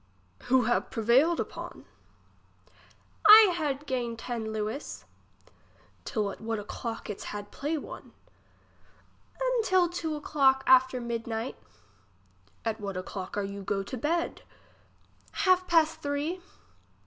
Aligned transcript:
Who 0.45 0.63
have 0.63 0.89
prevailed 0.89 1.39
upon? 1.39 1.85
I 3.29 3.53
had 3.55 3.85
gained 3.85 4.17
ten 4.17 4.51
lewis. 4.51 5.05
Till 6.05 6.31
at 6.31 6.41
what 6.41 6.57
o'clock 6.57 7.07
its 7.07 7.25
had 7.25 7.51
play 7.51 7.77
one? 7.77 8.11
Un 9.39 9.63
till 9.63 9.87
two 9.87 10.15
o'clock 10.15 10.63
after 10.65 10.99
mid 10.99 11.27
night 11.27 11.55
At 12.65 12.81
what 12.81 12.97
o'clock 12.97 13.37
are 13.37 13.43
you 13.43 13.61
go 13.61 13.83
to 13.83 13.95
bed. 13.95 14.41
Half 15.33 15.67
pass 15.67 15.93
three. 15.93 16.41